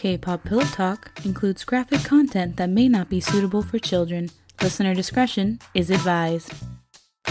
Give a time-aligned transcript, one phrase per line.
[0.00, 4.30] K-pop Pillow Talk includes graphic content that may not be suitable for children.
[4.62, 6.54] Listener discretion is advised.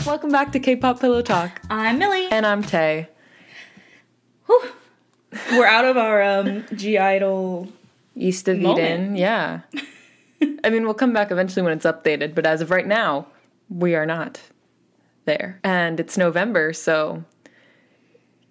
[0.05, 1.61] Welcome back to K-pop Pillow Talk.
[1.71, 2.27] I'm Millie.
[2.29, 3.09] And I'm Tay.
[4.45, 4.69] Whew.
[5.53, 7.69] We're out of our um, (G)I-DLE.
[8.15, 8.79] East of Moment.
[8.79, 9.61] Eden, yeah.
[10.63, 13.25] I mean, we'll come back eventually when it's updated, but as of right now,
[13.67, 14.41] we are not
[15.25, 15.59] there.
[15.63, 17.23] And it's November, so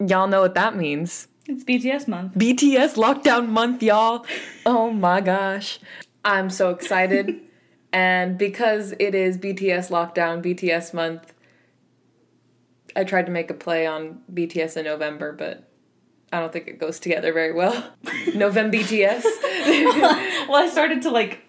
[0.05, 1.29] y'all know what that means.
[1.51, 2.35] It's BTS month.
[2.35, 4.27] BTS lockdown month, y'all.
[4.67, 5.79] Oh my gosh.
[6.25, 7.41] I'm so excited.
[7.93, 11.33] and because it is BTS lockdown, BTS month,
[12.95, 15.65] I tried to make a play on BTS in November, but
[16.31, 17.93] I don't think it goes together very well.
[18.35, 19.23] November BTS.
[20.49, 21.41] well, I started to like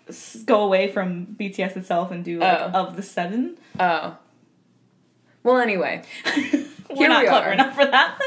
[0.45, 2.71] go away from BTS itself and do like Oh.
[2.87, 3.57] of the seven.
[3.77, 4.17] Oh.
[5.43, 6.03] Well, anyway.
[6.25, 7.53] We're Here not we clever are.
[7.53, 8.17] enough for that.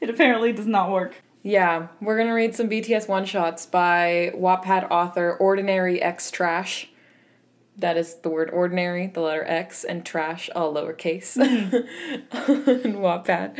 [0.02, 1.14] it apparently does not work.
[1.42, 6.88] Yeah, we're gonna read some BTS one shots by Wattpad author Ordinary X Trash.
[7.78, 11.36] That is the word ordinary, the letter X, and trash, all lowercase.
[12.84, 13.58] in Wattpad.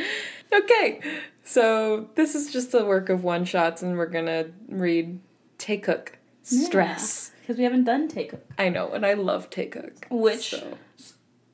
[0.53, 1.01] Okay,
[1.43, 5.21] so this is just a work of one shots, and we're gonna read
[5.59, 6.09] Taekook
[6.43, 7.31] Stress.
[7.41, 8.33] Because we haven't done Take.
[8.59, 10.11] I know, and I love Taekook.
[10.11, 10.77] Which- so-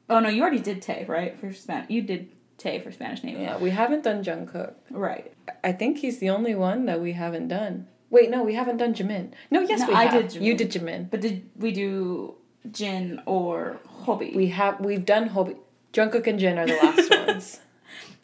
[0.09, 1.39] Oh no, you already did Tay, right?
[1.39, 3.41] For Spanish, you did Tay for Spanish name.
[3.41, 4.75] yeah, we haven't done Jungkook.
[4.91, 5.33] Right.
[5.63, 7.87] I think he's the only one that we haven't done.
[8.09, 9.33] Wait, no, we haven't done Jimin.
[9.51, 10.33] No, yes, No, we I have.
[10.33, 10.59] did You Jimin.
[10.59, 11.11] did Jimin.
[11.11, 12.35] But did we do
[12.71, 14.35] Jin or Hobi?
[14.35, 15.57] We have we've done Hobi.
[15.93, 17.61] Jungkook and Jin are the last ones.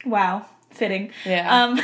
[0.06, 1.11] wow, fitting.
[1.27, 1.64] Yeah.
[1.64, 1.80] Um.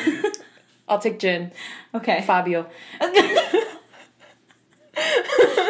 [0.88, 1.52] I'll take Jin.
[1.94, 2.22] okay.
[2.22, 2.66] Fabio.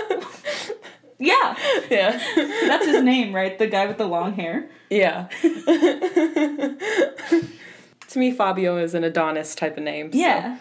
[1.19, 1.57] yeah,
[1.91, 2.13] Yeah.
[2.67, 3.59] that's his name, right?
[3.59, 4.69] The guy with the long hair.
[4.91, 5.29] yeah.
[8.09, 10.13] to me, Fabio is an Adonis type of name.
[10.13, 10.59] so- Yeah.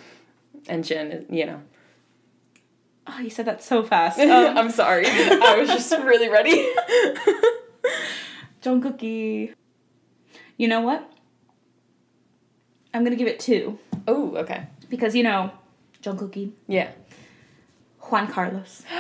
[0.68, 1.62] And Jin, is- you know.
[3.08, 4.20] Oh, you said that so fast.
[4.28, 5.06] Um, I'm sorry.
[5.08, 6.68] I was just really ready.
[8.62, 9.54] Jungkookie.
[10.58, 11.10] You know what?
[12.94, 13.78] I'm gonna give it two
[14.08, 14.68] oh, okay.
[14.90, 15.52] because you know,
[16.02, 16.90] Jungkookie, Yeah.
[18.12, 18.84] Juan Carlos.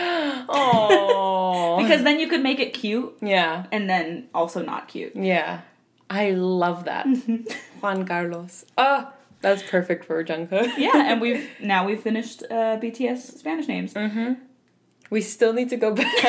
[0.50, 1.78] Oh.
[1.81, 3.66] Because then you could make it cute yeah.
[3.72, 5.16] and then also not cute.
[5.16, 5.62] Yeah.
[6.09, 7.06] I love that.
[7.81, 8.66] Juan Carlos.
[8.78, 10.72] Oh, that's perfect for Jungkook.
[10.78, 13.94] Yeah, and we've now we've finished uh, BTS Spanish names.
[13.94, 14.34] Mm-hmm.
[15.09, 16.24] We still need to go back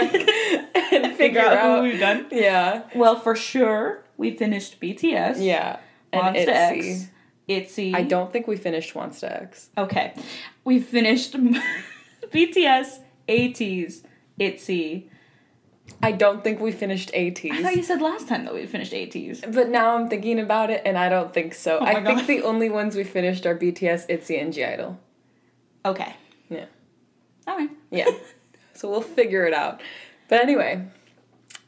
[0.93, 2.27] and Figure out who we've done.
[2.31, 2.83] Yeah.
[2.95, 5.45] Well, for sure, we finished BTS.
[5.45, 5.81] Yeah.
[6.13, 6.93] And Monsta ITZY.
[6.93, 7.07] X.
[7.49, 7.95] ITZY.
[7.95, 9.71] I don't think we finished Monsta X.
[9.77, 10.15] Okay.
[10.65, 11.35] We finished
[12.31, 14.03] BTS, ATEEZ,
[14.39, 15.11] ITZY.
[16.03, 17.53] I don't think we finished ATEEZ.
[17.53, 19.53] I thought you said last time that we finished ATEEZ.
[19.55, 21.79] but now I'm thinking about it and I don't think so.
[21.81, 22.27] Oh I think God.
[22.27, 24.99] the only ones we finished are BTS, ITZY, and (G)I-DLE.
[25.87, 26.15] Okay.
[26.51, 26.67] Yeah.
[27.47, 27.71] All right.
[27.91, 28.11] Yeah.
[28.75, 29.81] so we'll figure it out.
[30.29, 30.87] But anyway,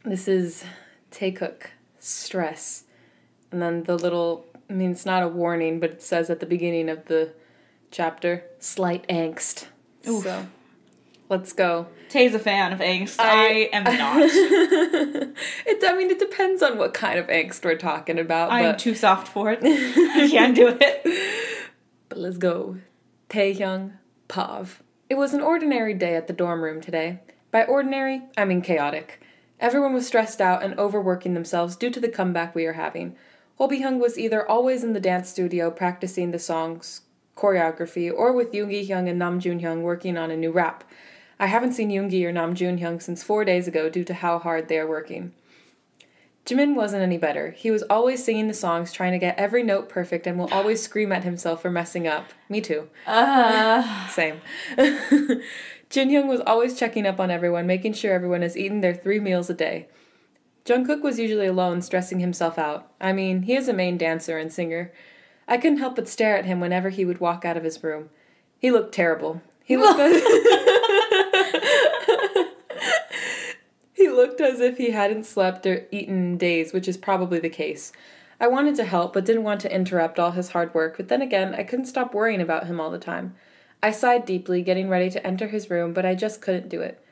[0.04, 0.65] this is
[1.10, 2.84] Taekook stress.
[3.50, 6.47] And then the little I mean it's not a warning, but it says at the
[6.47, 7.32] beginning of the
[7.91, 9.66] chapter, slight angst.
[10.09, 10.25] Oof.
[10.25, 10.47] So
[11.28, 11.87] let's go.
[12.09, 13.16] Tay's a fan of angst.
[13.19, 14.22] I, I- am not.
[15.66, 18.77] it I mean it depends on what kind of angst we're talking about, I am
[18.77, 19.60] too soft for it.
[19.65, 21.06] I can't do it.
[22.09, 22.78] But let's go.
[23.28, 23.93] Taehyung
[24.28, 24.81] POV.
[25.09, 27.21] It was an ordinary day at the dorm room today.
[27.50, 29.21] By ordinary, I mean chaotic.
[29.60, 33.16] Everyone was stressed out and overworking themselves due to the comeback we are having.
[33.59, 37.03] Hobi hyung was either always in the dance studio practicing the song's
[37.41, 40.84] choreography or with Yoongi Hyung and Namjoon hyung working on a new rap.
[41.39, 44.69] I haven't seen Yoongi or Namjoon hyung since four days ago due to how hard
[44.69, 45.33] they are working.
[46.47, 47.53] Jimin wasn't any better.
[47.53, 50.83] He was always singing the songs, trying to get every note perfect, and will always
[50.83, 52.31] scream at himself for messing up.
[52.49, 52.89] Me too.
[53.06, 54.41] Uh, Same.
[55.91, 59.51] Jinhyung was always checking up on everyone, making sure everyone has eaten their three meals
[59.51, 59.89] a day.
[60.65, 62.93] Jungkook was usually alone, stressing himself out.
[63.01, 64.93] I mean, he is a main dancer and singer.
[65.50, 68.11] I couldn't help but stare at him whenever he would walk out of his room.
[68.61, 69.43] He looked terrible.
[69.65, 70.22] He looked as,
[73.92, 77.51] he looked as if he hadn't slept or eaten in days, which is probably the
[77.51, 77.91] case.
[78.39, 81.21] I wanted to help, but didn't want to interrupt all his hard work, but then
[81.21, 83.34] again, I couldn't stop worrying about him all the time.
[83.83, 87.04] I sighed deeply, getting ready to enter his room, but I just couldn't do it.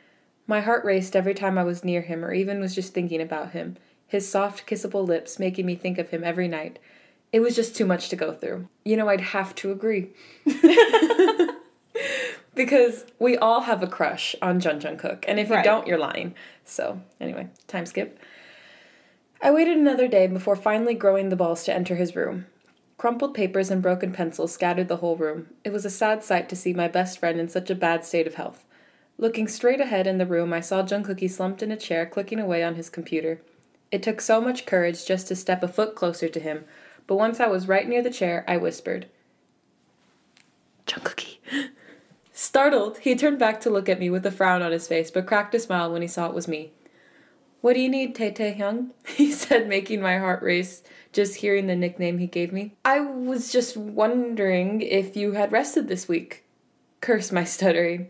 [0.46, 3.50] My heart raced every time I was near him or even was just thinking about
[3.50, 3.76] him,
[4.06, 6.78] his soft, kissable lips making me think of him every night.
[7.32, 8.69] It was just too much to go through.
[8.84, 10.10] You know, I'd have to agree.
[12.54, 15.64] because we all have a crush on Jeon Jungkook, and if you Right.
[15.64, 16.34] don't, you're lying.
[16.64, 18.19] So, anyway, time skip.
[19.40, 22.46] I waited another day before finally growing the balls to enter his room.
[22.96, 25.48] Crumpled papers and broken pencils scattered the whole room.
[25.62, 28.26] It was a sad sight to see my best friend in such a bad state
[28.26, 28.64] of health.
[29.19, 32.64] Looking straight ahead in the room, I saw Jungkookie slumped in a chair, clicking away
[32.64, 33.40] on his computer.
[33.92, 36.64] It took so much courage just to step a foot closer to him,
[37.08, 39.06] but once I was right near the chair, I whispered,
[40.87, 41.38] Jungkookie.
[42.32, 45.26] Startled, he turned back to look at me with a frown on his face, but
[45.26, 46.70] cracked a smile when he saw it was me.
[47.60, 48.90] What do you need, Tay Tay Hyung?
[49.06, 52.75] He said, making my heart race just hearing the nickname he gave me.
[52.84, 56.44] I was just wondering if you had rested this week.
[57.00, 58.08] Curse my stuttering.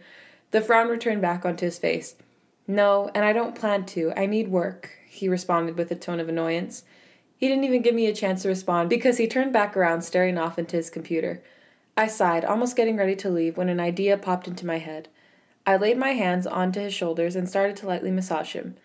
[0.51, 2.17] The frown returned back onto his face.
[2.67, 4.13] No, and I don't plan to.
[4.15, 6.85] I need work, he responded with a tone of annoyance.
[7.39, 10.37] He didn't even give me a chance to respond because he turned back around, staring
[10.37, 11.41] off into his computer.
[11.97, 15.09] I sighed, almost getting ready to leave, when an idea popped into my head.
[15.65, 18.77] I laid my hands onto his shoulders and started to lightly massage him.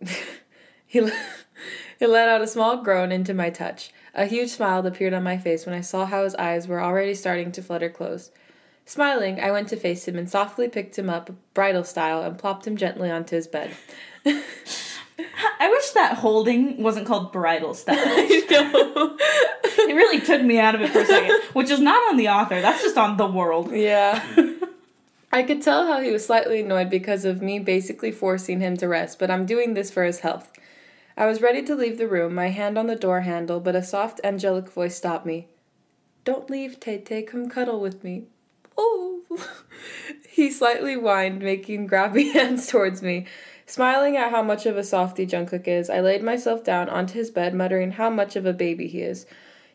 [0.86, 1.08] he,
[1.98, 3.92] he let out a small groan into my touch.
[4.14, 7.14] A huge smile appeared on my face when I saw how his eyes were already
[7.14, 8.32] starting to flutter close.
[8.84, 12.66] Smiling, I went to face him and softly picked him up, bridal style, and plopped
[12.66, 13.70] him gently onto his bed.
[15.60, 17.96] I wish that holding wasn't called bridal style.
[19.64, 22.28] it really took me out of it for a second, which is not on the
[22.28, 22.60] author.
[22.60, 23.72] That's just on the world.
[23.72, 24.24] Yeah.
[25.32, 28.88] I could tell how he was slightly annoyed because of me basically forcing him to
[28.88, 30.50] rest, but I'm doing this for his health.
[31.16, 33.82] I was ready to leave the room, my hand on the door handle, but a
[33.82, 35.48] soft, angelic voice stopped me.
[36.24, 37.22] Don't leave, Tay.
[37.22, 38.24] Come cuddle with me.
[38.76, 39.22] Oh.
[40.32, 43.26] He slightly whined, making grabby hands towards me.
[43.66, 47.30] Smiling at how much of a softy Jungkook is, I laid myself down onto his
[47.30, 49.26] bed, muttering how much of a baby he is.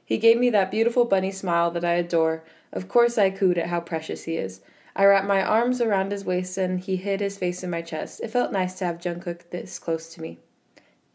[0.03, 2.43] He gave me that beautiful bunny smile that I adore.
[2.71, 4.61] Of course, I cooed at how precious he is.
[4.95, 8.19] I wrapped my arms around his waist and he hid his face in my chest.
[8.23, 10.39] It felt nice to have Jungkook this close to me.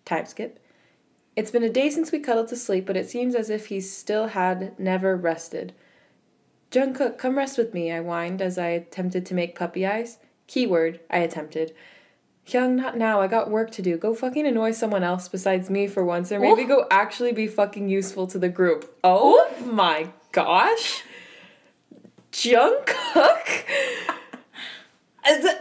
[0.05, 0.61] Time skip.
[1.35, 3.81] It's been a day since we cuddled to sleep, but it seems as if he
[3.81, 5.73] still had never rested.
[6.73, 10.19] Jungkook, come rest with me, I whined as I attempted to make puppy eyes.
[10.47, 11.75] Keyword, I attempted.
[12.47, 13.21] Hyung, not now.
[13.21, 13.97] I got work to do.
[13.97, 17.89] Go fucking annoy someone else besides me for once, or maybe go actually be fucking
[17.89, 18.99] useful to the group.
[19.05, 21.05] Oh my gosh.
[22.33, 23.65] Jungkook?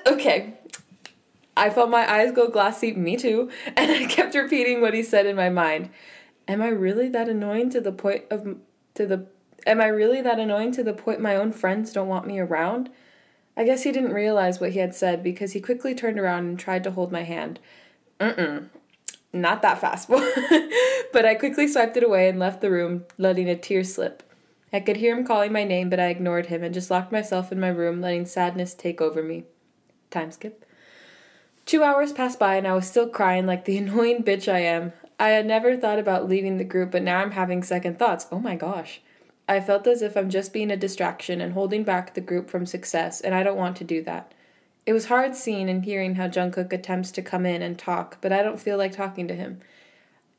[0.07, 0.53] okay.
[1.55, 5.25] I felt my eyes go glassy, me too, and I kept repeating what he said
[5.25, 5.89] in my mind.
[6.47, 8.57] Am I really that annoying to the point of
[8.95, 9.27] to the
[9.65, 12.89] am I really that annoying to the point my own friends don't want me around?
[13.55, 16.59] I guess he didn't realize what he had said because he quickly turned around and
[16.59, 17.59] tried to hold my hand.
[18.19, 18.69] Mm-mm.
[19.33, 20.09] Not that fast,
[21.13, 24.23] but I quickly swiped it away and left the room, letting a tear slip.
[24.73, 27.51] I could hear him calling my name, but I ignored him and just locked myself
[27.51, 29.45] in my room, letting sadness take over me.
[30.09, 30.65] Time skip.
[31.65, 34.93] Two hours passed by and I was still crying like the annoying bitch I am.
[35.19, 38.25] I had never thought about leaving the group, but now I'm having second thoughts.
[38.31, 39.01] Oh my gosh.
[39.47, 42.65] I felt as if I'm just being a distraction and holding back the group from
[42.65, 44.33] success, and I don't want to do that.
[44.85, 48.31] It was hard seeing and hearing how Jungkook attempts to come in and talk, but
[48.31, 49.59] I don't feel like talking to him.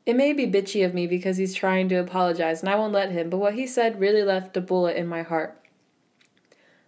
[0.05, 3.11] It may be bitchy of me because he's trying to apologize, and I won't let
[3.11, 5.59] him, but what he said really left a bullet in my heart.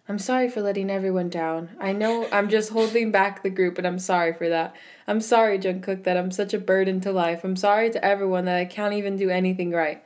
[0.08, 1.70] I'm sorry for letting everyone down.
[1.80, 4.76] I know I'm just holding back the group, and I'm sorry for that.
[5.08, 7.44] I'm sorry, Jungkook, that I'm such a burden to life.
[7.44, 10.04] I'm sorry to everyone that I can't even do anything right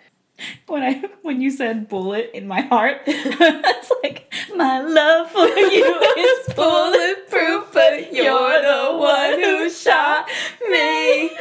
[0.68, 6.02] when I when you said bullet in my heart, it's like my love for you
[6.18, 10.30] is bulletproof, but you're the one who shot
[10.70, 11.32] me.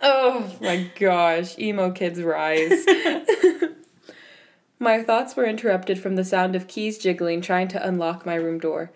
[0.00, 2.84] Oh my gosh, emo kids rise.
[4.78, 8.58] my thoughts were interrupted from the sound of keys jiggling trying to unlock my room
[8.58, 8.90] door.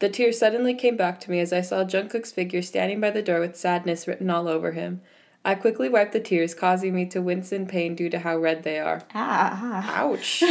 [0.00, 3.22] The tears suddenly came back to me as I saw Jungkook's figure standing by the
[3.22, 5.00] door with sadness written all over him.
[5.48, 8.64] I quickly wiped the tears, causing me to wince in pain due to how red
[8.64, 9.00] they are.
[9.14, 9.94] Ah.
[9.96, 10.44] Ouch.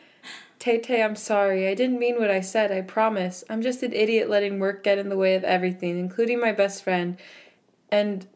[0.58, 1.68] Tay Tay, I'm sorry.
[1.68, 3.44] I didn't mean what I said, I promise.
[3.50, 6.82] I'm just an idiot letting work get in the way of everything, including my best
[6.82, 7.18] friend.
[7.92, 8.26] And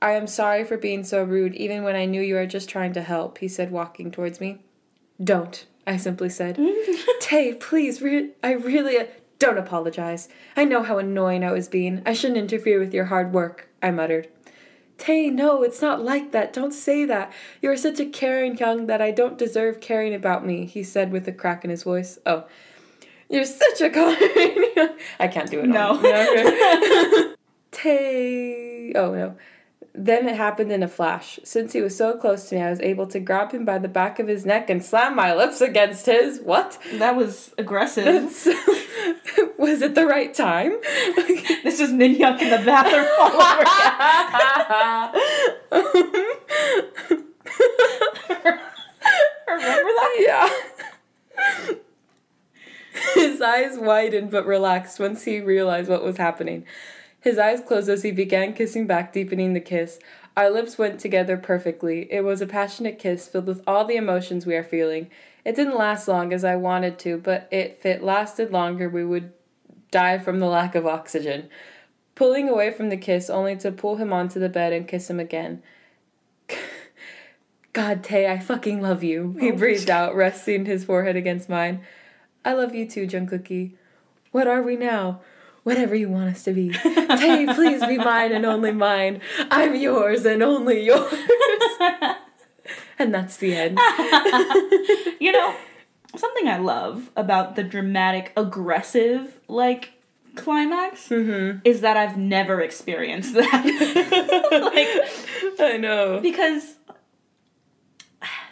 [0.00, 2.92] I am sorry for being so rude, even when I knew you were just trying
[2.92, 4.60] to help, he said, walking towards me.
[5.20, 6.60] Don't, I simply said.
[7.20, 8.98] Tay, please, re- I really.
[8.98, 9.06] Uh,
[9.38, 10.28] don't apologize.
[10.56, 12.02] I know how annoying I was being.
[12.04, 14.28] I shouldn't interfere with your hard work, I muttered.
[14.98, 16.52] Tay, no, it's not like that.
[16.52, 17.32] Don't say that.
[17.62, 21.12] You are such a caring hyung that I don't deserve caring about me, he said
[21.12, 22.18] with a crack in his voice.
[22.26, 22.44] Oh.
[23.30, 24.74] You're such a caring
[25.20, 25.68] I can't do it.
[25.68, 25.98] No.
[27.70, 28.92] Tay.
[28.94, 29.36] Oh, no.
[30.00, 31.40] Then it happened in a flash.
[31.42, 33.88] Since he was so close to me, I was able to grab him by the
[33.88, 36.38] back of his neck and slam my lips against his.
[36.38, 36.78] What?
[36.94, 38.06] That was aggressive.
[39.58, 40.76] was it the right time?
[41.64, 45.10] this is Minhyuk in the bathroom all over again.
[49.48, 50.16] Remember that?
[50.20, 50.48] Yeah.
[53.14, 56.66] His eyes widened but relaxed once he realized what was happening.
[57.28, 59.98] His eyes closed as he began kissing back, deepening the kiss.
[60.34, 62.10] Our lips went together perfectly.
[62.10, 65.10] It was a passionate kiss filled with all the emotions we are feeling.
[65.44, 69.34] It didn't last long as I wanted to, but if it lasted longer, we would
[69.90, 71.50] die from the lack of oxygen.
[72.14, 75.20] Pulling away from the kiss, only to pull him onto the bed and kiss him
[75.20, 75.62] again.
[77.74, 79.36] God, Tay, I fucking love you.
[79.38, 79.56] He Oh.
[79.56, 81.82] breathed out, resting his forehead against mine.
[82.42, 83.74] I love you too, Jungkookie.
[84.32, 85.20] What are we now?
[85.68, 86.70] Whatever you want us to be.
[86.82, 89.20] Tay, please be mine and only mine.
[89.50, 91.12] I'm yours and only yours.
[92.98, 93.78] and that's the end.
[95.20, 95.54] You know,
[96.16, 99.92] something I love about the dramatic, aggressive, like,
[100.36, 101.58] climax Mm-hmm.
[101.64, 103.64] is that I've never experienced that.
[105.58, 106.20] like, I know.
[106.20, 106.76] because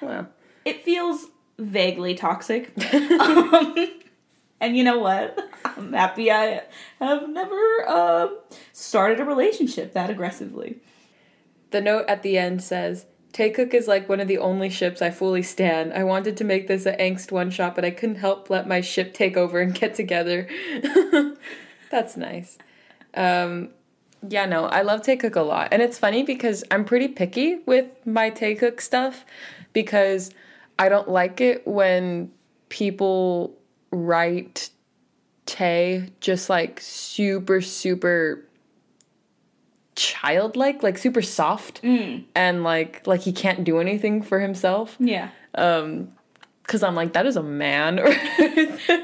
[0.03, 0.27] Well,
[0.65, 1.27] it feels
[1.59, 2.73] vaguely toxic.
[3.21, 3.75] um,
[4.61, 5.39] and you know what?
[5.65, 6.63] I'm happy I
[7.01, 8.39] have never um
[8.73, 10.79] started a relationship that aggressively.
[11.71, 15.11] the note at the end says, Taekook is like one of the only ships I
[15.11, 15.93] fully stand.
[15.93, 18.81] I wanted to make this an angst one shot, but I couldn't help let my
[18.81, 20.49] ship take over and get together.
[21.91, 22.57] That's nice.
[23.13, 23.71] Um,
[24.27, 25.69] yeah, no, I love Taekook a lot.
[25.71, 29.27] And it's funny because I'm pretty picky with my Taekook stuff
[29.75, 30.31] because
[30.79, 32.33] I don't like it when
[32.71, 33.55] people
[33.91, 34.71] write
[35.47, 38.43] Tay just like super, super
[39.95, 44.97] childlike, like super soft and like like he can't do anything for himself.
[44.99, 45.31] Yeah.
[45.55, 46.09] Um
[46.65, 47.97] cuz I'm like that is a man.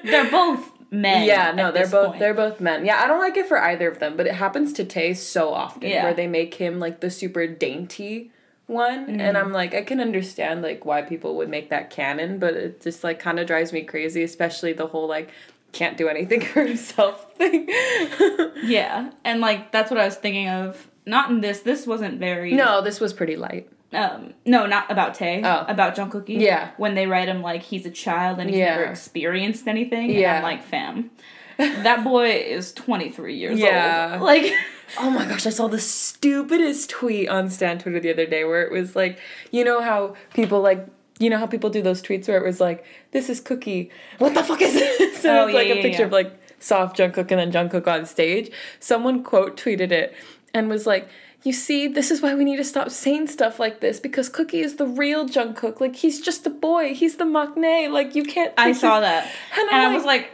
[0.05, 1.25] They're both men.
[1.27, 2.19] yeah, no, they're both point.
[2.19, 2.85] they're both men.
[2.85, 5.55] Yeah, I don't like it for either of them, but it happens to Tay so
[5.55, 6.05] often Yeah.
[6.05, 8.31] where they make him like the super dainty
[8.73, 9.21] one Mm.
[9.21, 12.81] and I'm like I can understand like why people would make that canon, but it
[12.81, 15.31] just like kind of drives me crazy, especially the whole like
[15.73, 17.69] can't do anything for himself thing.
[18.63, 19.11] Yeah.
[19.25, 20.89] And like that's what I was thinking of.
[21.07, 21.61] Not in this.
[21.61, 23.69] This wasn't very no, this was pretty light.
[23.93, 25.43] um no, not about Tay.
[25.45, 25.65] Oh.
[25.69, 26.41] About Jungkookie.
[26.41, 26.71] Yeah.
[26.77, 28.77] When they write him like he's a child and he's Yeah.
[28.77, 30.11] never experienced anything.
[30.11, 30.37] And Yeah.
[30.37, 31.11] I'm like, fam.
[31.59, 34.13] That boy is 23 years Yeah.
[34.15, 34.23] old.
[34.23, 34.53] Like
[34.99, 38.63] Oh my gosh, I saw the stupidest tweet on Stan Twitter the other day where
[38.63, 39.19] it was like,
[39.51, 40.87] you know how people like,
[41.19, 43.91] you know how people do those tweets where it was like, this is Kookie.
[44.19, 45.19] What the fuck is this?
[45.23, 46.07] So Oh, it's like yeah, a yeah, picture yeah.
[46.07, 48.51] of like soft Jungkook and then Jungkook on stage.
[48.81, 50.15] Someone quote tweeted it
[50.53, 51.09] and was like,
[51.45, 54.63] you see, this is why we need to stop saying stuff like this because Kookie
[54.65, 55.81] is the real Jungkook.
[55.81, 56.95] Like he's just a boy.
[56.95, 57.91] He's the maknae.
[57.91, 58.53] Like you can't.
[58.59, 59.31] I saw that.
[59.59, 60.31] And And, I was like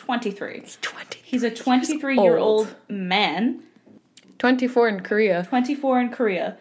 [0.00, 0.62] 23.
[0.80, 1.18] Twenty.
[1.22, 2.74] He's a 23 year old.
[2.88, 3.62] man,
[4.38, 5.44] 24 in Korea.
[5.44, 6.56] 24 in Korea.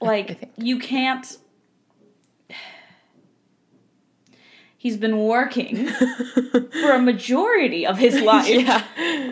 [0.00, 1.38] Like, you can't.
[4.76, 5.86] He's been working
[6.82, 8.48] for a majority of his life.
[8.48, 8.82] yeah.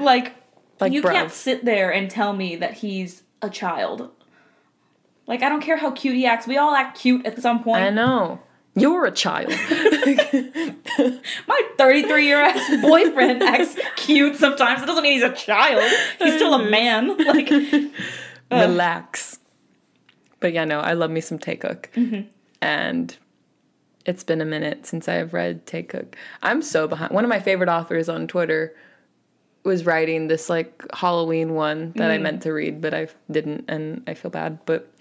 [0.00, 0.34] Like,
[0.80, 4.10] Like, you can't sit there and tell me that he's a child.
[5.26, 6.46] Like, I don't care how cute he acts.
[6.46, 7.82] We all act cute at some point.
[7.82, 8.40] I know.
[8.74, 9.50] You're a child.
[11.46, 14.82] My 33 year ass boyfriend acts cute sometimes.
[14.82, 15.82] It doesn't mean he's a child.
[16.18, 17.16] He's still a man.
[17.32, 19.38] Like, uh, Relax.
[20.40, 21.90] But yeah, no, I love me some Taekook.
[21.92, 22.28] Mm-hmm.
[22.60, 23.16] And
[24.04, 26.14] it's been a minute since I've read Taekook.
[26.42, 27.12] I'm so behind.
[27.12, 28.74] One of my favorite authors on Twitter
[29.64, 32.22] was writing this like Halloween one that I mm.
[32.22, 34.58] meant to read, but I didn't, and I feel bad.
[34.66, 34.92] But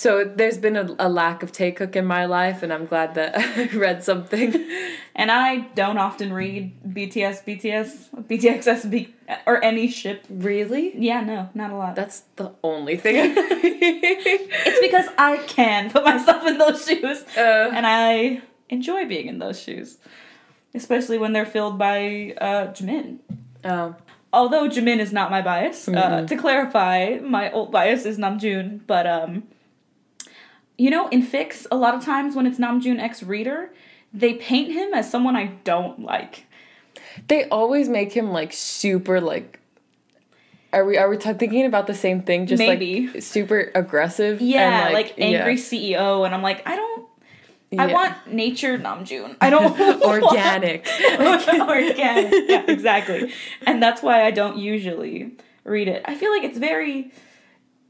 [0.00, 3.36] so there's been a, a lack of Taekook in my life, and I'm glad that
[3.38, 4.66] I read something.
[5.14, 9.14] and I don't often read BTS, BTS, BTXS, B,
[9.44, 10.24] or any ship.
[10.30, 10.98] really?
[10.98, 11.96] Yeah, no, not a lot.
[11.96, 13.34] That's the only thing.
[13.36, 18.40] It's because I can put myself in those shoes, uh, and I
[18.70, 19.98] enjoy being in those shoes,
[20.74, 23.18] especially when they're filled by uh, Jimin.
[23.66, 23.96] oh.
[24.32, 28.80] although Jimin is not my bias, uh, to clarify, my old bias is Namjoon.
[28.86, 29.42] But um,
[30.80, 33.70] you know, in fics, a lot of times when it's Namjoon X Reader,
[34.14, 36.46] they paint him as someone I don't like.
[37.28, 39.60] They always make him like super like.
[40.72, 42.46] Are we are we ta- thinking about the same thing?
[42.46, 43.08] Just Maybe.
[43.08, 44.40] like super aggressive.
[44.40, 45.98] Yeah, and, like, angry yeah.
[45.98, 47.06] CEO, and I'm like, I don't.
[47.78, 49.36] I want nature Namjoon.
[49.38, 50.88] I don't organic.
[51.20, 51.98] organic.
[51.98, 53.34] Yeah, exactly.
[53.66, 55.32] And that's why I don't usually
[55.64, 56.02] read it.
[56.06, 57.12] I feel like it's very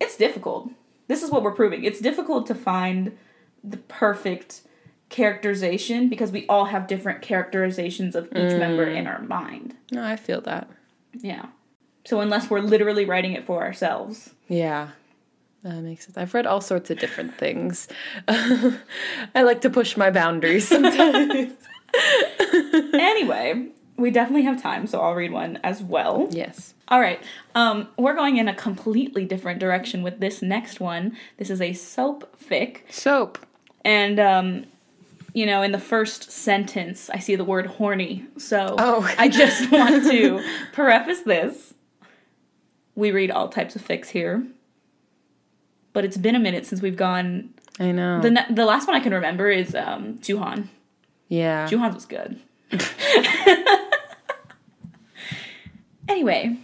[0.00, 0.70] it's difficult.
[1.10, 1.82] This is what we're proving.
[1.82, 3.18] It's difficult to find
[3.64, 4.62] the perfect
[5.08, 8.94] characterization because we all have different characterizations of each member mm.
[8.94, 9.74] in our mind.
[9.90, 10.70] no, I feel that.
[11.12, 11.46] Yeah.
[12.04, 14.34] So unless we're literally writing it for ourselves.
[14.46, 14.90] Yeah.
[15.64, 16.16] That makes sense.
[16.16, 17.88] I've read all sorts of different things.
[18.28, 21.54] I like to push my boundaries sometimes.
[22.94, 23.66] anyway,
[24.00, 26.26] We definitely have time, so I'll read one as well.
[26.30, 26.74] Yes.
[26.88, 27.20] All right.
[27.54, 31.16] Um, we're going in a completely different direction with this next one.
[31.36, 32.78] This is a Sope fic.
[32.90, 33.38] Sope.
[33.84, 34.64] And um,
[35.34, 38.24] you know, in the first sentence, I see the word horny.
[38.38, 39.14] So Oh.
[39.18, 40.42] I just want to
[40.72, 41.74] preface this.
[42.96, 44.44] We read all types of fics here.
[45.92, 47.50] But it's been a minute since we've gone.
[47.78, 48.20] I know.
[48.20, 50.68] The the last one I can remember is um, Juhan.
[51.28, 51.68] yeah.
[51.68, 52.40] Juhan's was good.
[56.10, 56.56] anyway,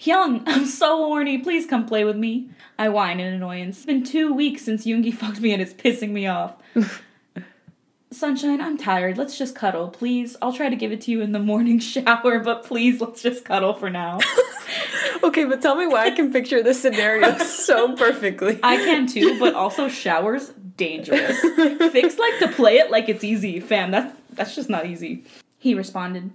[0.00, 1.38] Hyung, I'm so horny.
[1.38, 2.50] Please come play with me.
[2.78, 3.78] I whine in annoyance.
[3.78, 6.54] It's been two weeks since Yoongi fucked me and it's pissing me off.
[8.10, 9.18] Sunshine, I'm tired.
[9.18, 10.34] Let's just cuddle, please.
[10.40, 13.44] I'll try to give it to you in the morning shower, but please let's just
[13.44, 14.18] cuddle for now.
[15.22, 18.58] okay, but tell me why I can picture this scenario so perfectly.
[18.62, 21.38] I can too, but also showers dangerous.
[21.38, 23.90] Fics like to play it like it's easy, fam.
[23.90, 25.24] That's that's just not easy.
[25.58, 26.30] He responded,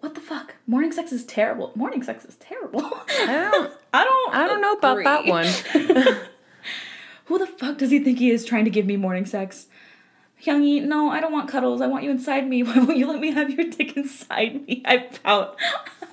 [0.00, 0.56] "What the fuck?
[0.66, 1.72] Morning sex is terrible.
[1.74, 2.84] Morning sex is terrible.
[2.84, 3.72] I don't.
[3.92, 4.34] I don't.
[4.34, 5.46] I don't know about that one.
[7.26, 9.68] Who the fuck does he think he is trying to give me morning sex?
[10.44, 11.80] Hyungi, no, I don't want cuddles.
[11.80, 12.62] I want you inside me.
[12.64, 14.82] Why won't you let me have your dick inside me?
[14.84, 15.56] I pout.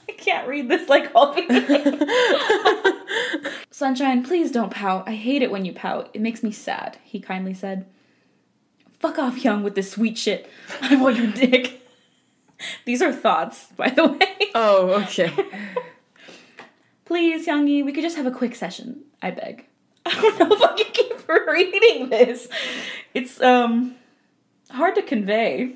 [0.08, 2.98] I can't read this like all the
[3.72, 5.08] Sunshine, please don't pout.
[5.08, 6.10] I hate it when you pout.
[6.14, 7.86] It makes me sad, he kindly said.
[9.00, 10.50] Fuck off, Young, with this sweet shit.
[10.82, 11.87] I want your dick.
[12.86, 14.52] These are thoughts, by the way.
[14.56, 15.32] Oh, okay.
[17.06, 19.04] Please, Youngie, we could just have a quick session.
[19.22, 19.66] I beg.
[20.06, 22.48] I don't know if I can keep reading this.
[23.14, 23.96] It's um
[24.72, 25.76] hard to convey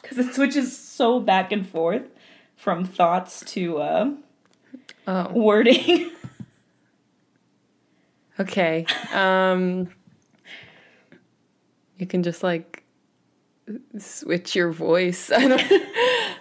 [0.00, 2.02] because it switches so back and forth
[2.56, 4.10] from thoughts to uh,
[5.06, 6.10] Oh, wording.
[8.40, 8.86] okay.
[9.12, 9.88] Um,
[11.98, 12.82] you can just like
[13.98, 15.30] switch your voice.
[15.34, 15.72] I don't.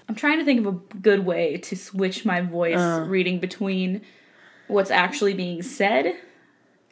[0.08, 4.02] I'm trying to think of a good way to switch my voice reading between
[4.68, 6.16] what's actually being said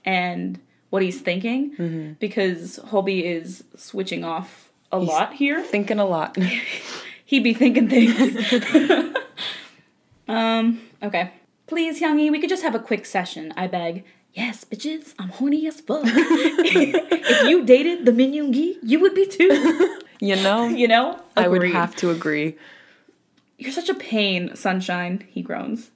[0.06, 5.62] and what he's thinking because Hobi is switching off a lot here.
[5.64, 6.38] Thinking a lot.
[7.26, 9.16] He'd be thinking things.
[10.28, 11.32] um, okay.
[11.66, 14.06] Please, Hyungi, we could just have a quick session, I beg.
[14.34, 16.04] Yes, bitches, I'm horny as fuck.
[16.06, 20.00] if you dated the Min Yoongi, you would be too.
[20.24, 21.20] You know, You know?
[21.36, 22.56] I would have to agree.
[23.58, 25.92] You're such a pain, sunshine, he groans.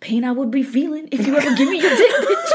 [0.00, 2.50] Pain I would be feeling if you ever give me your dick, bitch.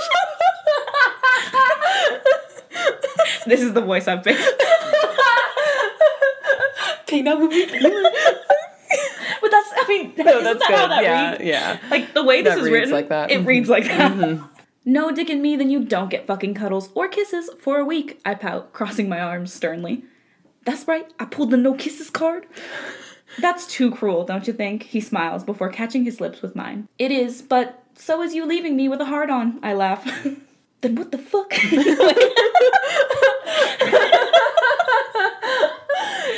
[3.47, 4.39] this is the voice I've picked.
[7.07, 8.03] Pain I would be feeling.
[9.41, 10.77] But that's, I mean, No, isn't that's that good.
[10.77, 11.43] how that yeah, reads?
[11.43, 11.77] yeah.
[11.91, 13.29] Like the way this That is reads written, like that.
[13.31, 13.45] it Mhm.
[13.45, 14.39] reads like that.
[14.85, 18.19] No dick in me, then you don't get fucking cuddles or kisses for a week.
[18.25, 20.03] I pout, crossing my arms sternly.
[20.65, 22.45] That's right, I pulled the no kisses card.
[23.39, 24.83] That's too cruel, don't you think?
[24.83, 26.87] He smiles before catching his lips with mine.
[26.99, 29.59] It is, but so is you leaving me with a heart on.
[29.63, 30.03] I laugh.
[30.81, 31.53] then what the fuck?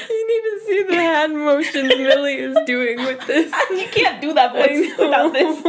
[0.10, 3.54] You need to see the hand motions Millie is doing with this.
[3.70, 5.62] you can't do that voice without this.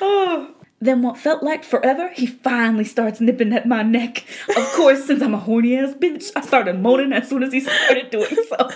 [0.00, 0.54] Oh.
[0.82, 4.24] Then what felt like forever, he finally starts nipping at my neck.
[4.48, 7.60] Of course, since I'm a horny ass bitch, I started moaning as soon as he
[7.60, 8.56] started doing so.
[8.58, 8.68] I'm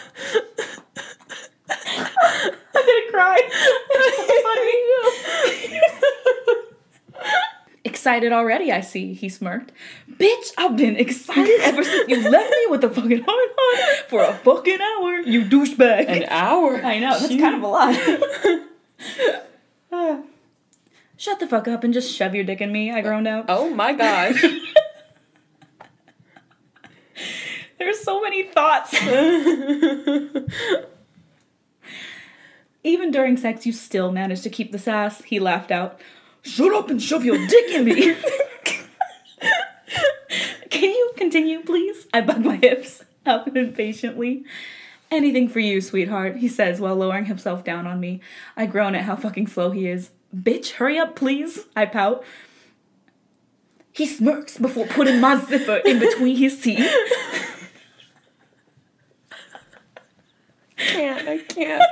[2.72, 3.40] gonna cry.
[3.42, 5.80] It's so funny.
[7.84, 9.72] excited already, I see, he smirked.
[10.08, 14.22] Bitch, I've been excited ever since you left me with a fucking hard on for
[14.22, 16.06] a fucking hour, you douchebag.
[16.06, 16.76] An hour.
[16.84, 17.98] I know, that's kind of a lot.
[21.16, 23.46] Shut the fuck up and just shove your dick in me, I groaned out.
[23.48, 24.44] Oh my gosh.
[27.78, 28.94] There's so many thoughts.
[32.84, 36.00] Even during sex, you still manage to keep the sass, he laughed out.
[36.42, 38.14] Shut up and shove your dick in me.
[40.70, 42.06] Can you continue, please?
[42.12, 44.44] I bug my hips up impatiently.
[45.10, 48.20] Anything for you, sweetheart, he says while lowering himself down on me.
[48.56, 50.10] I groan at how fucking slow he is.
[50.34, 52.24] Bitch, hurry up, please, I pout.
[53.92, 56.90] He smirks before putting my zipper in between his teeth.
[60.76, 61.28] can't.
[61.28, 61.82] I can't.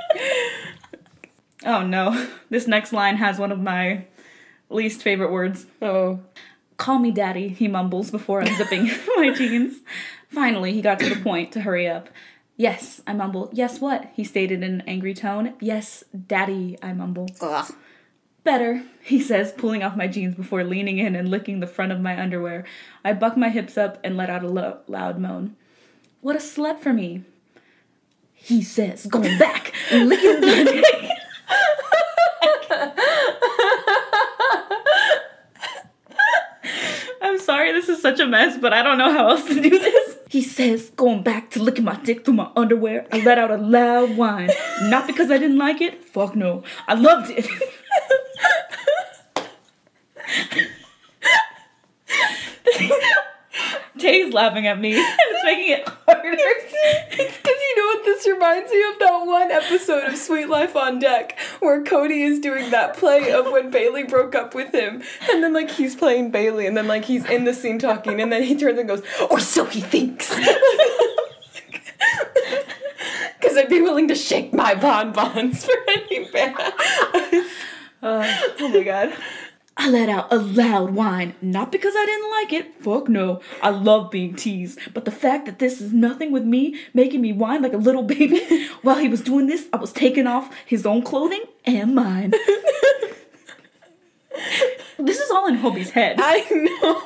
[1.65, 4.05] Oh no, this next line has one of my
[4.69, 5.65] least favorite words.
[5.81, 6.19] Oh.
[6.77, 9.77] Call me daddy, he mumbles before unzipping my jeans.
[10.27, 12.09] Finally, he got to the point to hurry up.
[12.57, 13.49] Yes, I mumble.
[13.53, 14.11] Yes, what?
[14.13, 15.53] He stated in an angry tone.
[15.61, 17.27] Yes, daddy, I mumble.
[18.45, 21.99] Better, he says, pulling off my jeans before leaning in and licking the front of
[21.99, 22.63] my underwear.
[23.03, 25.55] I buck my hips up and let out a lo- loud moan.
[26.21, 27.23] What a slut for me.
[28.35, 30.85] He says, going back, and licking dick.
[37.21, 39.69] I'm sorry, this is such a mess, but I don't know how else to do
[39.71, 39.94] this.
[40.35, 43.55] He says, going back to licking my dick through my underwear, I let out a
[43.55, 44.49] loud whine.
[44.81, 46.61] Not because I didn't like it, fuck no.
[46.89, 47.47] I loved it.
[54.05, 56.37] Tay's laughing at me, it's making it harder.
[57.17, 58.99] It's Because you know what this reminds me of?
[58.99, 63.51] That one episode of Suite Life on Deck where Cody is doing that play of
[63.51, 65.01] when Bailey broke up with him.
[65.31, 68.31] And then, like, he's playing Bailey, and then, like, he's in the scene talking, and
[68.31, 70.39] then he turns and goes, Or so he thinks.
[73.39, 76.55] Because I'd be willing to shake my bonbons for any man.
[78.01, 79.13] Uh, oh my god.
[79.77, 82.81] I let out a loud whine, not because I didn't like it.
[82.81, 83.41] Fuck no.
[83.61, 84.79] I love being teased.
[84.93, 88.03] But the fact that this is nothing with me making me whine like a little
[88.15, 92.31] baby while he was doing this, I was taking off his own clothing and mine.
[94.97, 96.19] this is all in Hobi's head.
[96.19, 97.01] I know.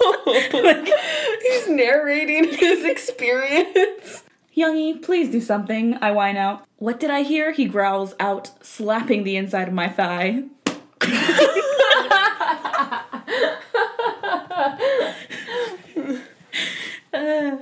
[1.41, 4.23] he's narrating his experience.
[4.55, 5.97] Youngie, please do something.
[6.01, 6.65] I whine out.
[6.77, 7.51] What did I hear?
[7.51, 10.43] He growls out, slapping the inside of my thigh.
[17.13, 17.57] Uh,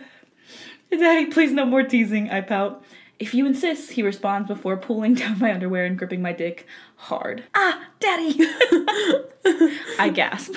[0.91, 2.84] Daddy, please no more teasing, I pout.
[3.20, 7.43] If you insist, he responds before pulling down my underwear and gripping my dick hard.
[7.56, 8.36] Ah, Daddy!
[10.00, 10.56] I gasp.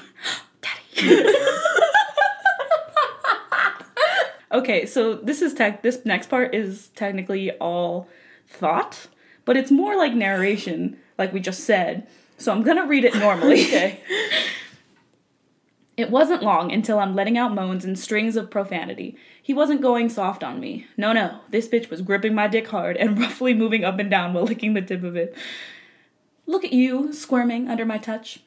[0.61, 1.33] Daddy.
[4.53, 8.09] okay, so this is tech this next part is technically all
[8.49, 9.07] thought,
[9.45, 12.07] but it's more like narration, like we just said.
[12.41, 13.61] So I'm gonna read it normally.
[13.71, 14.01] Okay.
[15.97, 19.19] It wasn't long until I'm letting out moans and strings of profanity.
[19.43, 20.87] He wasn't going soft on me.
[20.97, 24.33] No, no, this bitch was gripping my dick hard and roughly moving up and down
[24.33, 25.37] while licking the tip of it.
[26.47, 28.41] Look at you, squirming under my touch.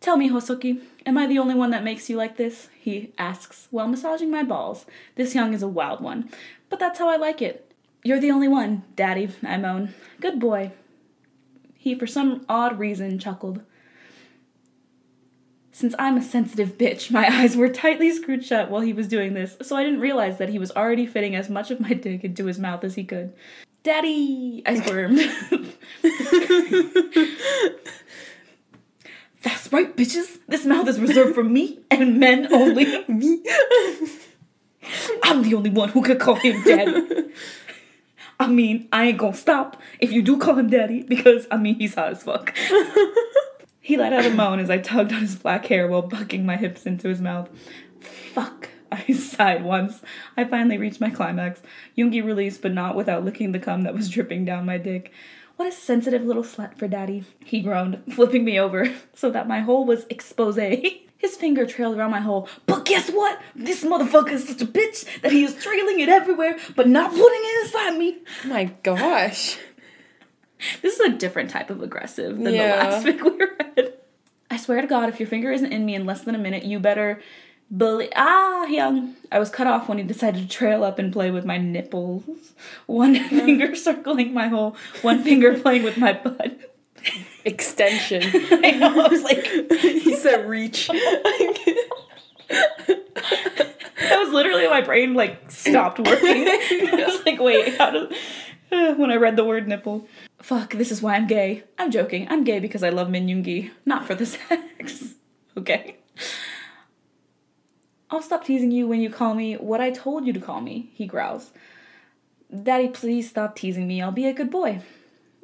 [0.00, 2.68] Tell me, Hosoki, am I the only one that makes you like this?
[2.78, 4.86] He asks while massaging my balls.
[5.16, 6.30] This young is a wild one,
[6.68, 7.72] but that's how I like it.
[8.04, 9.94] You're the only one, Daddy, I moan.
[10.20, 10.70] Good boy.
[11.82, 13.64] He, for some odd reason, chuckled.
[15.72, 19.32] Since I'm a sensitive bitch, my eyes were tightly screwed shut while he was doing
[19.32, 22.22] this, so I didn't realize that he was already fitting as much of my dick
[22.22, 23.32] into his mouth as he could.
[23.82, 24.62] Daddy!
[24.66, 25.16] I squirmed.
[29.42, 30.38] That's right, bitches!
[30.48, 32.84] This mouth is reserved for me and men only.
[33.08, 33.42] Me?
[35.22, 37.30] I'm the only one who could call him daddy.
[38.40, 41.76] I mean, I ain't gonna stop if you do call him daddy because, I mean,
[41.76, 42.56] he's hot as fuck.
[43.90, 46.56] He let out a moan as I tugged on his black hair while bucking my
[46.56, 47.48] hips into his mouth.
[48.00, 50.00] Fuck, I sighed once.
[50.36, 51.60] I finally reached my climax.
[51.98, 55.12] Yoongi released, but not without licking the cum that was dripping down my dick.
[55.56, 59.58] What a sensitive little slut for daddy, he groaned, flipping me over so that my
[59.58, 60.56] hole was expose.
[61.20, 62.48] His finger trailed around my hole.
[62.66, 63.38] But guess what?
[63.54, 67.40] This motherfucker is such a bitch that he is trailing it everywhere, but not putting
[67.44, 68.18] it inside me.
[68.44, 69.58] My gosh.
[70.82, 72.84] This is a different type of aggressive than Yeah.
[72.84, 73.94] the last fic we read.
[74.50, 76.64] I swear to God, if your finger isn't in me in less than a minute,
[76.64, 77.22] you better
[77.74, 78.10] believe.
[78.14, 79.14] Ah, young.
[79.32, 82.52] I was cut off when he decided to trail up and play with my nipples.
[82.84, 86.74] One finger circling my hole, one finger playing with my butt.
[87.44, 88.22] Extension.
[88.64, 89.46] I know, I was like,
[89.80, 90.88] he said reach.
[92.48, 92.98] that
[94.18, 96.46] was literally my brain like stopped working.
[96.48, 98.08] I was like, wait, how do?
[98.96, 100.06] When I read the word nipple,
[100.40, 100.74] fuck.
[100.74, 101.64] This is why I'm gay.
[101.76, 102.28] I'm joking.
[102.30, 105.14] I'm gay because I love Min Yoongi, not for the sex.
[105.56, 105.96] Okay.
[108.10, 110.90] I'll stop teasing you when you call me what I told you to call me.
[110.94, 111.50] He growls.
[112.50, 114.02] Daddy, please stop teasing me.
[114.02, 114.82] I'll be a good boy.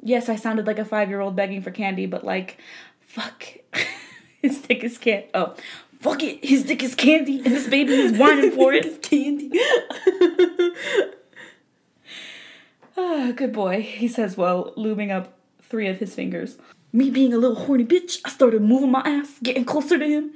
[0.01, 2.57] Yes, I sounded like a five-year-old begging for candy, but like,
[3.01, 3.45] fuck.
[4.41, 5.23] His dick is can.
[5.33, 5.55] Oh,
[5.99, 6.45] fuck it.
[6.45, 9.01] His dick is candy, and this baby is whining for it.
[9.01, 9.51] Candy.
[12.99, 16.57] Ah, good boy, he says while lubing up three of his fingers.
[16.91, 20.31] Me being a little horny bitch, I started moving my ass, getting closer to him.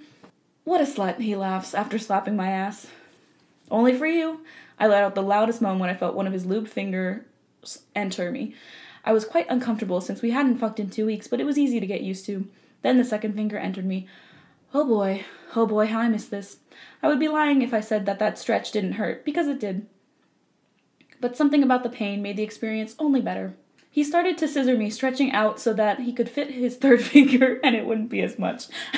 [0.63, 2.85] What a slut, he laughs after slapping my ass.
[3.71, 4.41] Only for you.
[4.77, 7.23] I let out the loudest moan when I felt one of his lubed fingers
[7.95, 8.53] enter me.
[9.03, 11.79] I was quite uncomfortable since we hadn't fucked in two weeks, but it was easy
[11.79, 12.47] to get used to.
[12.81, 14.07] Then the second finger entered me.
[14.73, 16.57] Oh boy, oh boy, how I miss this.
[17.03, 19.87] I would be lying if I said that that stretch didn't hurt, because it did
[21.21, 23.53] but something about the pain made the experience only better.
[23.89, 27.59] He started to scissor me, stretching out so that he could fit his third finger
[27.63, 28.65] and it wouldn't be as much.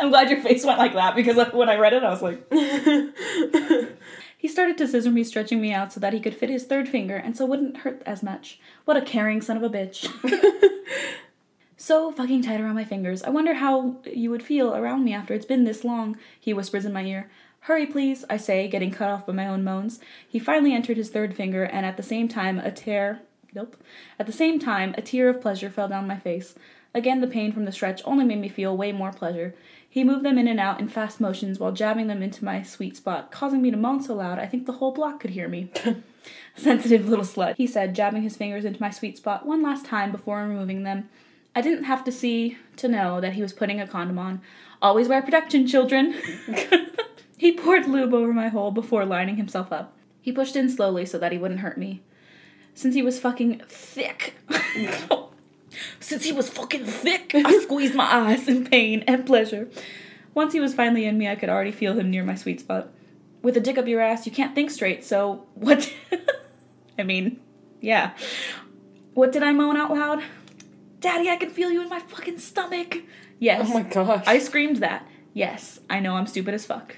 [0.00, 2.48] I'm glad your face went like that because when I read it, I was like,
[4.38, 6.88] He started to scissor me, stretching me out so that he could fit his third
[6.88, 8.60] finger and so wouldn't hurt as much.
[8.84, 10.08] What a caring son of a bitch.
[11.76, 13.24] so fucking tight around my fingers.
[13.24, 16.84] I wonder how you would feel around me after it's been this long, he whispers
[16.84, 17.28] in my ear.
[17.62, 19.98] Hurry, please, I say, getting cut off by my own moans.
[20.26, 23.22] He finally entered his third finger, and at the same time, a tear.
[23.52, 23.76] Nope.
[24.20, 26.54] At the same time, a tear of pleasure fell down my face.
[26.94, 29.54] Again, the pain from the stretch only made me feel way more pleasure.
[29.88, 32.96] He moved them in and out in fast motions while jabbing them into my sweet
[32.96, 35.70] spot, causing me to moan so loud I think the whole block could hear me.
[36.56, 40.10] Sensitive little slut, he said, jabbing his fingers into my sweet spot one last time
[40.10, 41.08] before removing them.
[41.54, 44.40] I didn't have to see to know that he was putting a condom on.
[44.80, 46.14] Always wear protection, children.
[47.38, 49.96] he poured lube over my hole before lining himself up.
[50.20, 52.02] He pushed in slowly so that he wouldn't hurt me.
[52.74, 54.34] Since he was fucking thick.
[56.00, 59.68] Since he was fucking thick, I squeezed my eyes in pain and pleasure.
[60.34, 62.88] Once he was finally in me, I could already feel him near my sweet spot.
[63.42, 65.92] With a dick up your ass, you can't think straight, so what?
[66.98, 67.40] I mean,
[67.80, 68.12] yeah.
[69.14, 70.22] What did I moan out loud?
[71.00, 72.98] Daddy, I can feel you in my fucking stomach.
[73.38, 73.68] Yes.
[73.68, 74.24] Oh my gosh.
[74.26, 75.06] I screamed that.
[75.32, 76.96] Yes, I know I'm stupid as fuck.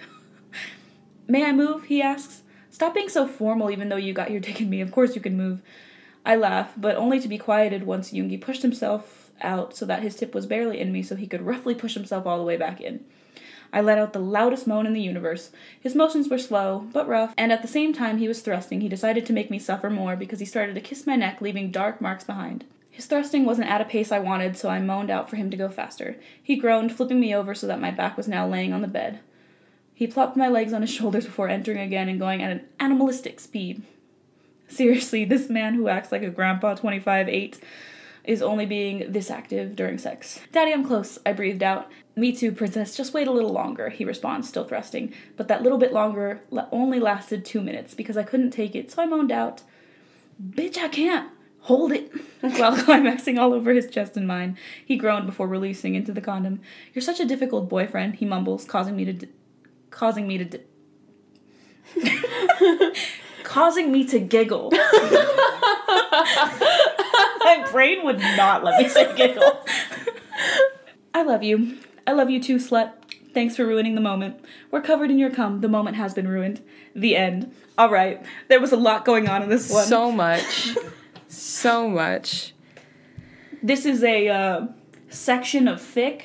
[1.28, 1.84] May I move?
[1.84, 2.42] He asks.
[2.70, 4.80] Stop being so formal even though you got your dick in me.
[4.80, 5.60] Of course you can move.
[6.24, 10.16] I laugh, but only to be quieted once Yoongi pushed himself out so that his
[10.16, 12.80] tip was barely in me so he could roughly push himself all the way back
[12.80, 13.04] in.
[13.72, 15.50] I let out the loudest moan in the universe.
[15.80, 18.88] His motions were slow, but rough, and at the same time he was thrusting, he
[18.88, 22.00] decided to make me suffer more because he started to kiss my neck, leaving dark
[22.00, 22.64] marks behind.
[22.90, 25.56] His thrusting wasn't at a pace I wanted, so I moaned out for him to
[25.56, 26.16] go faster.
[26.42, 29.20] He groaned, flipping me over so that my back was now laying on the bed.
[29.94, 33.38] He plopped my legs on his shoulders before entering again and going at an animalistic
[33.38, 33.82] speed.
[34.70, 37.60] Seriously, this man who acts like a grandpa 25 8
[38.24, 40.40] is only being this active during sex.
[40.52, 41.90] Daddy, I'm close, I breathed out.
[42.14, 45.12] Me too, princess, just wait a little longer, he responds, still thrusting.
[45.36, 49.02] But that little bit longer only lasted two minutes because I couldn't take it, so
[49.02, 49.62] I moaned out,
[50.40, 51.30] Bitch, I can't.
[51.62, 52.10] Hold it.
[52.40, 56.60] While climaxing all over his chest and mine, he groaned before releasing into the condom.
[56.94, 59.12] You're such a difficult boyfriend, he mumbles, causing me to.
[59.12, 59.28] D-
[59.90, 60.44] causing me to.
[60.44, 60.60] D-
[63.50, 64.70] causing me to giggle.
[64.72, 64.78] My
[67.72, 69.66] brain would not let me say giggle.
[71.12, 71.78] I love you.
[72.06, 72.92] I love you too, slut.
[73.34, 74.36] Thanks for ruining the moment.
[74.70, 75.62] We're covered in your cum.
[75.62, 76.62] The moment has been ruined.
[76.94, 77.52] The end.
[77.76, 78.24] All right.
[78.46, 79.84] There was a lot going on in this one.
[79.84, 80.76] So much.
[81.28, 82.54] so much.
[83.64, 84.66] This is a uh,
[85.08, 86.22] section of fic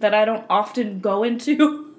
[0.00, 1.94] that I don't often go into.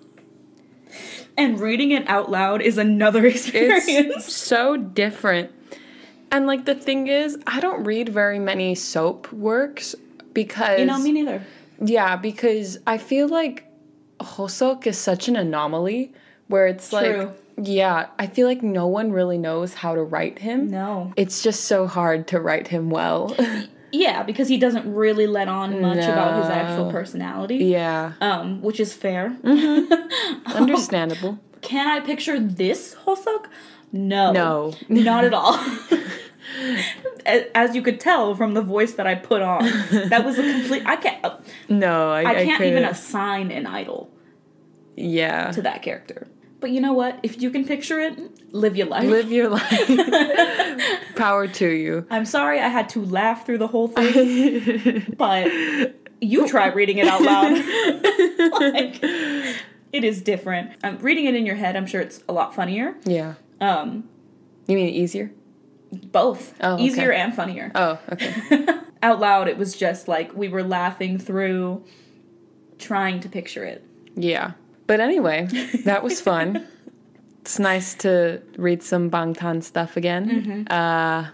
[1.37, 3.85] And reading it out loud is another experience.
[3.87, 5.51] It's so different.
[6.31, 9.95] And like the thing is, I don't read very many Sope works
[10.33, 11.43] because you know, me neither.
[11.81, 13.65] Yeah, because I feel like
[14.19, 16.13] Hoseok is such an anomaly
[16.47, 16.99] where it's True.
[16.99, 20.69] like yeah, I feel like no one really knows how to write him.
[20.69, 21.13] No.
[21.15, 23.35] It's just so hard to write him well.
[23.95, 27.57] Yeah, because he doesn't really let on much about his actual personality.
[27.57, 28.13] yeah.
[28.21, 29.37] Um, which is fair.
[30.45, 31.39] Understandable.
[31.61, 33.45] Can I picture this Hoseok?
[33.91, 34.31] No.
[34.31, 34.73] No.
[34.89, 35.57] Not at all.
[37.55, 39.63] As you could tell from the voice that I put on,
[40.09, 40.83] that was a complete.
[40.85, 41.33] I can't.
[41.69, 44.11] No, I, I can't even assign an idol
[44.95, 45.51] yeah.
[45.51, 46.27] to that character.
[46.65, 47.19] But you know what?
[47.21, 48.17] If you can picture it,
[48.51, 49.07] live your life.
[49.07, 51.15] Live your life.
[51.15, 52.07] Power to you.
[52.09, 55.47] I'm sorry I had to laugh through the whole thing, but
[56.21, 57.51] you try reading it out loud.
[58.73, 58.99] like,
[59.93, 60.71] it is different.
[60.83, 62.95] Um, reading it in your head, I'm sure it's a lot funnier.
[63.05, 63.35] Yeah.
[63.61, 64.09] Um,
[64.65, 65.29] You mean easier?
[65.91, 66.83] both Oh, okay.
[66.83, 67.71] easier and funnier.
[67.75, 68.67] Oh, okay.
[69.03, 71.85] out loud, it was just like we were laughing through
[72.79, 73.85] trying to picture it.
[74.15, 74.53] Yeah.
[74.87, 75.47] But anyway,
[75.85, 76.67] that was fun.
[77.41, 80.67] it's nice to read some Bangtan stuff again.
[80.69, 81.29] Uh,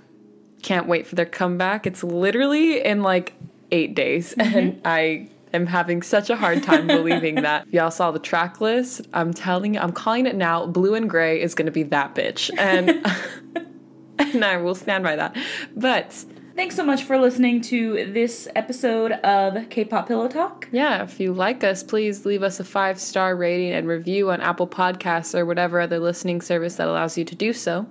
[0.62, 1.88] can't wait for their comeback.
[1.88, 3.34] It's literally in like
[3.72, 7.68] eight days, and I am having such a hard time believing that.
[7.68, 10.66] If y'all saw the track list, I'm telling you, I'm calling it now.
[10.66, 13.06] Blue and gray is going to be that bitch, and
[14.20, 15.36] and I will stand by that.
[15.76, 16.26] But
[16.62, 20.68] Thanks so much for listening to this episode of K-pop Pillow Talk.
[20.72, 24.42] Yeah, if you like us, please leave us a five star rating and review on
[24.42, 27.88] Apple Podcasts or whatever other listening service that allows you to do so.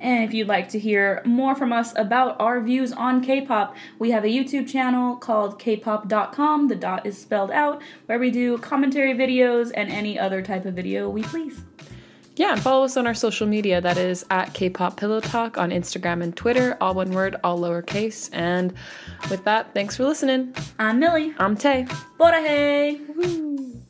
[0.00, 4.10] And if you'd like to hear more from us about our views on K-pop, we
[4.10, 6.66] have a YouTube channel called kpop.com.
[6.66, 10.74] The dot is spelled out, where we do commentary videos and any other type of
[10.74, 11.62] video we please.
[12.38, 13.80] Yeah, and follow us on our social media.
[13.80, 18.30] That is at Kpop Pillow Talk on Instagram and Twitter, all one word, all lowercase.
[18.32, 18.72] And
[19.28, 20.54] with that, thanks for listening.
[20.78, 21.34] I'm Millie.
[21.40, 21.88] I'm Tay.
[22.16, 23.16] Borahae!
[23.16, 23.82] Woo.